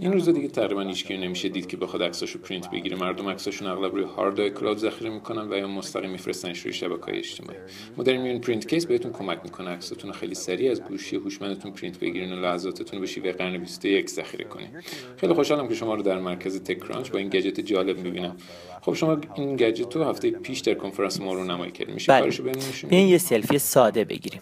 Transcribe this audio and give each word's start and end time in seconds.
این 0.00 0.12
روزا 0.12 0.32
دیگه 0.32 0.48
تقریبا 0.48 0.82
هیچ 0.82 1.10
نمیشه 1.10 1.48
دید 1.48 1.66
که 1.66 1.76
بخواد 1.76 2.02
عکساشو 2.02 2.38
پرینت 2.38 2.70
بگیره. 2.70 2.96
مردم 2.96 3.28
عکساشون 3.28 3.68
اغلب 3.68 3.94
روی 3.94 4.04
هارد 4.04 4.48
cloud 4.48 4.78
ذخیره 4.78 5.10
می‌کنن 5.10 5.52
و 5.52 5.56
یا 5.56 5.66
مستقیم 5.66 6.10
میفرستنش 6.10 6.60
روی 6.60 6.72
شبکه‌های 6.72 7.18
اجتماعی. 7.18 7.58
ما 7.96 8.04
داریم 8.04 8.22
این 8.22 8.40
Prynt 8.40 8.68
Case 8.68 8.86
بهتون 8.86 9.12
کمک 9.12 9.40
می‌کنه. 9.44 9.70
عکساتون 9.70 10.12
خیلی 10.12 10.34
سریع 10.34 10.70
از 10.70 10.82
گوشی 10.82 11.16
هوشمندتون 11.16 11.72
پرینت 11.72 12.00
بگیرین 12.00 12.32
و 12.32 12.36
لحظاتتون 12.36 13.00
به 13.00 13.06
شیوه 13.06 13.32
قرن 13.32 13.58
21 13.58 14.10
ذخیره 14.10 14.44
کنین. 14.44 14.68
خیلی 15.16 15.34
خوشحالم 15.34 15.68
که 15.68 15.74
شما 15.74 15.94
رو 15.94 16.02
در 16.02 16.18
مرکز 16.18 16.62
TechCrunch 16.62 17.10
با 17.10 17.18
این 17.18 17.28
گجت 17.28 17.60
جالب 17.60 17.98
می‌بینم. 17.98 18.36
خب 18.80 18.94
شما 18.94 19.20
این 19.36 19.56
گجت 19.56 19.96
رو 19.96 20.04
هفته 20.04 20.30
پیش 20.30 20.60
در 20.60 20.74
کنفرانس 20.74 21.20
ما 21.20 21.34
رو 21.34 21.44
نمایی 21.44 21.72
کردین. 21.72 21.94
میشه 21.94 22.12
بله. 22.12 22.20
کارشو 22.20 22.42
بیاین 22.88 23.08
یه 23.08 23.18
سلفی 23.18 23.58
ساده 23.58 24.04
بگیریم. 24.04 24.40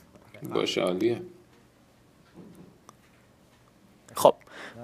باشه 0.55 0.81
عالیه. 0.81 1.23
خب. 4.15 4.35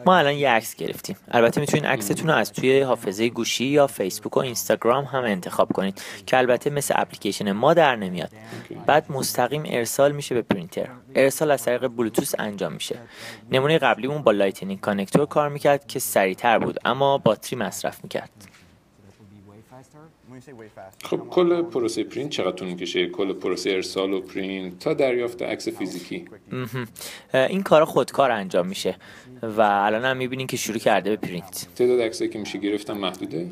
ما 0.06 0.16
الان 0.16 0.34
یه 0.34 0.50
عکس 0.50 0.76
گرفتیم. 0.76 1.16
البته 1.30 1.60
می‌تونین 1.60 1.86
عکستون 1.86 2.28
رو 2.28 2.34
از 2.34 2.52
توی 2.52 2.80
حافظه 2.80 3.28
گوشی 3.28 3.64
یا 3.64 3.86
فیسبوک 3.86 4.36
و 4.36 4.40
اینستاگرام 4.40 5.04
هم 5.04 5.24
انتخاب 5.24 5.72
کنید 5.72 6.02
که 6.26 6.38
البته 6.38 6.70
مثل 6.70 6.94
اپلیکیشن 6.96 7.52
ما 7.52 7.74
در 7.74 7.96
نمیاد. 7.96 8.30
بعد 8.86 9.12
مستقیم 9.12 9.62
ارسال 9.66 10.12
میشه 10.12 10.34
به 10.34 10.42
پرینتر. 10.42 10.88
ارسال 11.14 11.50
از 11.50 11.64
طریق 11.64 11.88
بلوتوث 11.88 12.34
انجام 12.38 12.72
میشه. 12.72 12.98
نمونه 13.52 13.78
قبلیمون 13.78 14.22
با 14.22 14.32
Lightning 14.32 14.80
connector 14.80 15.26
کار 15.26 15.48
می‌کرد 15.48 15.86
که 15.86 15.98
سریعتر 15.98 16.58
بود 16.58 16.78
اما 16.84 17.18
باتری 17.18 17.58
مصرف 17.58 18.00
می‌کرد. 18.02 18.30
خب 21.04 21.20
کل 21.30 21.62
پروسه 21.62 22.04
پرینت 22.04 22.30
چقدر 22.30 22.50
طول 22.50 22.68
می‌کشه؟ 22.68 23.06
کل 23.06 23.32
پروسه 23.32 23.70
ارسال 23.70 24.12
و 24.12 24.20
پرینت 24.20 24.78
تا 24.78 24.94
دریافت 24.94 25.42
عکس 25.42 25.68
فیزیکی. 25.68 26.24
این 27.32 27.62
کارا 27.62 27.84
خودکار 27.84 28.30
انجام 28.30 28.66
میشه 28.66 28.96
و 29.42 29.60
الان 29.60 30.04
هم 30.04 30.16
می‌بینین 30.16 30.46
که 30.46 30.56
شروع 30.56 30.78
کرده 30.78 31.10
به 31.10 31.16
پرینت. 31.16 31.66
تعداد 31.76 32.00
عکسایی 32.00 32.30
که 32.30 32.38
میشه 32.38 32.58
گرفتن 32.58 32.92
محدوده؟ 32.92 33.48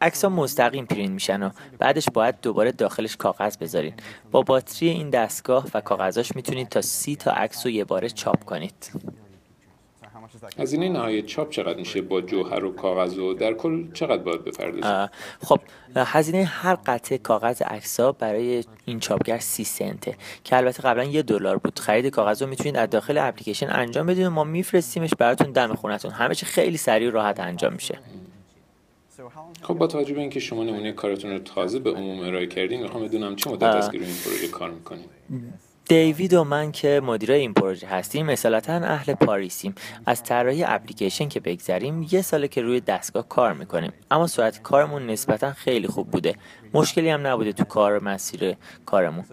عکس 0.00 0.24
ها 0.24 0.30
مستقیم 0.30 0.86
پرینت 0.86 1.10
میشن 1.10 1.42
و 1.42 1.50
بعدش 1.78 2.08
باید 2.14 2.34
دوباره 2.42 2.72
داخلش 2.72 3.16
کاغذ 3.16 3.56
بذارین. 3.56 3.94
با 4.30 4.42
باتری 4.42 4.88
این 4.88 5.10
دستگاه 5.10 5.66
و 5.74 5.80
کاغذاش 5.80 6.36
می‌تونید 6.36 6.68
تا 6.68 6.82
سی 6.82 7.16
تا 7.16 7.30
عکس 7.30 7.66
رو 7.66 7.72
یه 7.72 7.84
باره 7.84 8.08
چاپ 8.08 8.44
کنید. 8.44 8.90
هزینه 10.58 10.88
نهایی 10.88 11.22
چاپ 11.22 11.50
چقدر 11.50 11.78
میشه 11.78 12.02
با 12.02 12.20
جوهر 12.20 12.64
و 12.64 12.74
کاغذ 12.74 13.18
و 13.18 13.34
در 13.34 13.52
کل 13.52 13.92
چقدر 13.92 14.22
باید 14.22 14.44
بپردازیم؟ 14.44 15.10
خب 15.42 15.60
هزینه 15.96 16.44
هر 16.44 16.74
قطعه 16.86 17.18
کاغذ 17.18 17.62
عکس‌ها 17.62 18.12
برای 18.12 18.64
این 18.84 19.00
چاپگر 19.00 19.38
سی 19.38 19.64
سنته 19.64 20.16
که 20.44 20.56
البته 20.56 20.82
قبلا 20.82 21.04
یه 21.04 21.22
دلار 21.22 21.58
بود. 21.58 21.78
خرید 21.78 22.06
کاغذ 22.06 22.42
رو 22.42 22.48
می‌تونید 22.48 22.76
از 22.76 22.90
داخل 22.90 23.18
اپلیکیشن 23.18 23.70
انجام 23.70 24.06
بدید 24.06 24.26
و 24.26 24.30
ما 24.30 24.44
میفرستیمش 24.44 25.10
براتون 25.18 25.52
دم 25.52 25.74
خونتون 25.74 26.10
همه 26.10 26.34
چی 26.34 26.46
خیلی 26.46 26.76
سریع 26.76 27.08
و 27.08 27.10
راحت 27.10 27.40
انجام 27.40 27.72
میشه. 27.72 27.98
خب 29.62 29.74
با 29.74 29.86
توجه 29.86 30.14
به 30.14 30.20
اینکه 30.20 30.40
شما 30.40 30.64
نمونه 30.64 30.92
کارتون 30.92 31.30
رو 31.30 31.38
تازه 31.38 31.78
به 31.78 31.90
عموم 31.90 32.20
ارائه 32.20 32.46
کردین 32.46 32.82
می‌خوام 32.82 33.04
بدونم 33.04 33.36
چه 33.36 33.50
مدت 33.50 33.62
است 33.62 33.92
که 33.92 33.98
روی 33.98 34.06
این 34.06 34.16
پروژه 34.24 34.48
کار 34.48 34.70
می‌کنین؟ 34.70 35.04
دیوید 35.88 36.34
و 36.34 36.44
من 36.44 36.72
که 36.72 37.00
مدیرای 37.04 37.40
این 37.40 37.54
پروژه 37.54 37.86
هستیم 37.86 38.28
اصالتا 38.28 38.72
اهل 38.72 39.14
پاریسیم. 39.14 39.74
از 40.06 40.22
طراحی 40.22 40.64
اپلیکیشن 40.64 41.28
که 41.28 41.40
بگذریم 41.40 42.06
یه 42.10 42.22
ساله 42.22 42.48
که 42.48 42.62
روی 42.62 42.80
دستگاه 42.80 43.28
کار 43.28 43.52
می‌کنیم. 43.52 43.92
اما 44.10 44.26
سرعت 44.26 44.62
کارمون 44.62 45.06
نسبتا 45.06 45.52
خیلی 45.52 45.86
خوب 45.88 46.10
بوده. 46.10 46.34
مشکلی 46.74 47.08
هم 47.08 47.26
نبوده 47.26 47.52
تو 47.52 47.64
کار 47.64 48.02
مسیر 48.02 48.56
کارمون. 48.86 49.24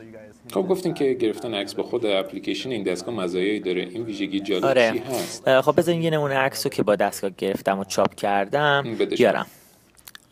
خب 0.53 0.61
گفتین 0.61 0.93
که 0.93 1.13
گرفتن 1.13 1.53
عکس 1.53 1.73
با 1.73 1.83
خود 1.83 2.05
اپلیکیشن 2.05 2.69
این 2.69 2.83
دستگاه 2.83 3.15
مزایایی 3.15 3.59
داره. 3.59 3.81
این 3.81 4.03
ویژگی 4.03 4.39
جالب 4.39 4.65
آره. 4.65 5.03
هست؟ 5.09 5.61
خب 5.61 5.77
بذارین 5.77 6.01
یه 6.01 6.09
نمونه 6.09 6.35
عکس 6.35 6.65
رو 6.65 6.69
که 6.69 6.83
با 6.83 6.95
دستگاه 6.95 7.31
گرفتم 7.37 7.79
و 7.79 7.83
چاپ 7.83 8.15
کردم. 8.15 8.97
بیارم. 9.17 9.45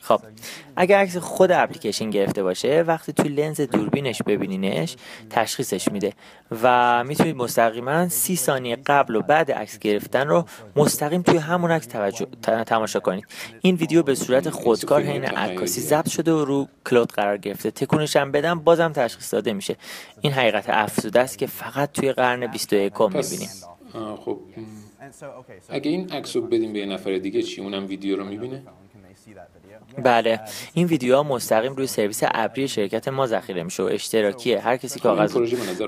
خب. 0.01 0.21
اگه 0.75 0.97
عکس 0.97 1.17
خود 1.17 1.51
اپلیکیشن 1.51 2.09
گرفته 2.09 2.43
باشه 2.43 2.83
وقتی 2.87 3.13
توی 3.13 3.29
لنز 3.29 3.61
دوربینش 3.61 4.21
ببینینش 4.21 4.95
تشخیصش 5.29 5.91
میده 5.91 6.13
و 6.63 7.03
می‌تونید 7.03 7.35
مستقیما 7.35 8.09
سی 8.09 8.35
ثانیه 8.35 8.75
قبل 8.75 9.15
و 9.15 9.21
بعد 9.21 9.51
عکس 9.51 9.79
گرفتن 9.79 10.27
رو 10.27 10.45
مستقیم 10.75 11.21
توی 11.21 11.37
همون 11.37 11.71
عکس 11.71 11.85
توجه 11.87 12.27
تماشا 12.63 12.99
کنید. 12.99 13.25
این 13.61 13.75
ویدیو 13.75 14.03
به 14.03 14.15
صورت 14.15 14.49
خودکار 14.49 15.01
حین. 15.01 15.25
عکاسی 15.25 15.81
ضبط 15.81 16.09
شده 16.09 16.31
و 16.31 16.45
رو 16.45 16.67
کلود 16.89 17.11
قرار 17.11 17.37
گرفته. 17.37 17.71
تکونش 17.71 18.15
هم 18.15 18.31
بدم 18.31 18.59
بازم 18.59 18.91
تشخیص 18.91 19.33
داده 19.33 19.53
میشه. 19.53 19.75
این 20.21 20.33
حقیقت 20.33 20.69
افزوده 20.69 21.19
است 21.19 21.37
که 21.37 21.47
فقط 21.47 21.91
توی 21.91 22.11
قرن 22.11 22.47
21 22.47 23.01
می‌بینیم. 23.01 23.49
خب 24.25 24.39
اگه 25.69 25.91
این 25.91 26.09
عکس 26.11 26.35
رو 26.35 26.41
بدیم 26.41 26.73
به 26.73 26.79
یه 26.79 26.85
نفر 26.85 27.17
دیگه 27.17 27.41
چی؟ 27.41 27.61
اونم 27.61 27.87
ویدیو 27.87 28.17
رو 28.17 28.25
می‌بینه؟ 28.25 28.63
بله. 29.97 30.39
این 30.73 30.87
ویدیوها 30.87 31.23
مستقیم 31.23 31.73
روی 31.73 31.87
سرویس 31.87 32.21
ابری 32.23 32.67
شرکت 32.67 33.07
ما 33.07 33.27
ذخیره 33.27 33.63
میشه 33.63 33.83
و 33.83 33.85
اشتراکیه. 33.85 34.59
هر 34.59 34.77
کسی 34.77 34.99
کاغذ 34.99 35.33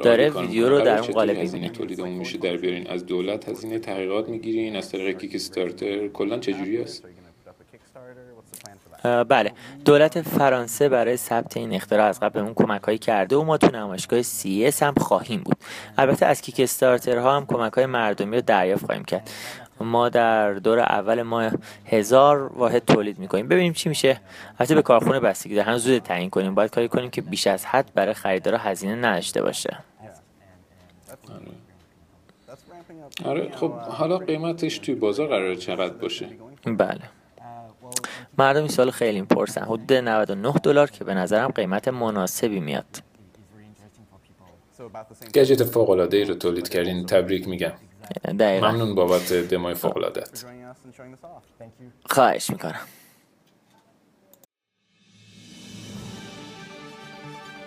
داره 0.03 0.29
ویدیو. 0.29 0.69
رو 0.69 0.81
در 0.81 0.99
اون 0.99 1.11
قالب 1.11 1.37
می‌بینه. 1.37 1.69
تولید 1.69 2.01
اون 2.01 2.09
میشه 2.09 2.37
در 2.37 2.57
بیارین؟ 2.57 2.89
از 2.89 3.05
دولت 3.05 3.49
هزینه 3.49 3.79
تحقیقات 3.79 4.29
می‌گیرین؟ 4.29 4.75
از 4.75 4.91
طریق 4.91 5.17
کیک 5.17 5.35
استارتر 5.35 6.07
کلا 6.07 6.39
چجوری 6.39 6.81
است؟ 6.81 7.03
بله. 9.03 9.51
دولت 9.85 10.21
فرانسه 10.21 10.89
برای 10.89 11.17
ثبت 11.17 11.57
این 11.57 11.73
اختراع 11.73 12.07
از 12.07 12.19
قبل 12.19 12.33
بهمون 12.33 12.53
کمک 12.53 12.83
هایی 12.83 12.97
کرده 12.97 13.35
و 13.35 13.43
ما 13.43 13.57
تو 13.57 13.67
نمایشگاه 13.77 14.21
CS 14.21 14.83
هم 14.83 14.93
خواهیم 14.93 15.41
بود. 15.41 15.57
البته 15.97 16.25
از 16.25 16.41
کیک 16.41 16.59
استارترها 16.59 17.35
هم 17.35 17.45
کمک 17.45 17.73
های 17.73 17.85
مردمی 17.85 18.35
رو 18.35 18.41
دریافت 18.41 18.85
خواهیم 18.85 19.05
کرد. 19.05 19.29
ما 19.79 20.09
در 20.09 20.53
دور 20.53 20.79
اول 20.79 21.21
ما 21.21 21.51
هزار 21.85 22.51
واحد 22.53 22.85
تولید 22.85 23.19
می‌کنیم. 23.19 23.47
ببینیم 23.47 23.73
چی 23.73 23.89
میشه. 23.89 24.19
البته 24.59 24.75
به 24.75 24.81
کارخونه 24.81 25.19
بستگی 25.19 25.55
داره. 25.55 25.67
هنوز 25.67 25.83
زود 25.83 25.97
تعیین 26.01 26.29
کنیم. 26.29 26.55
باید 26.55 26.71
کاری 26.71 26.87
کنیم 26.87 27.09
که 27.09 27.21
بیش 27.21 27.47
از 27.47 27.65
حد 27.65 27.91
برای 27.95 28.13
خریدارا 28.13 28.57
هزینه 28.57 28.95
نداشته 28.95 29.41
باشه. 29.41 29.77
آره 33.25 33.51
خب 33.55 33.71
حالا 33.71 34.17
قیمتش 34.17 34.77
توی 34.77 34.95
بازار 34.95 35.27
قرار 35.27 35.55
چقدر 35.55 35.93
باشه؟ 35.93 36.27
بله. 36.65 37.01
مردم 38.37 38.59
این 38.59 38.67
سال 38.67 38.91
خیلی 38.91 39.21
می‌پرسن. 39.21 39.61
حدود 39.61 39.93
99 39.93 40.53
دلار 40.53 40.89
که 40.89 41.03
به 41.03 41.13
نظرم 41.13 41.51
قیمت 41.51 41.87
مناسبی 41.87 42.59
میاد. 42.59 42.85
گجت 45.35 45.63
فوق 45.63 45.89
العاده 45.89 46.17
ای 46.17 46.25
رو 46.25 46.33
تولید 46.33 46.69
کردین 46.69 47.05
تبریک 47.05 47.47
میگم. 47.47 47.71
دقیقا. 48.39 48.71
ممنون 48.71 48.95
بابت 48.95 49.33
دمای 49.33 49.73
فوق 49.73 49.97
العادت 49.97 50.45
خواهش 52.05 52.49
می‌کنم. 52.49 52.87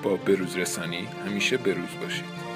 با 0.02 0.16
بروز 0.16 0.56
رسانی 0.56 1.08
همیشه 1.26 1.56
بروز 1.56 1.90
باشید. 2.02 2.55